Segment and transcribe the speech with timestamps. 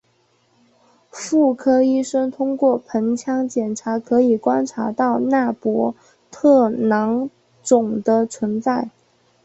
[1.11, 5.93] 妇科医生通过盆腔检查可以观察到纳博
[6.31, 7.29] 特囊
[7.61, 8.89] 肿的存在。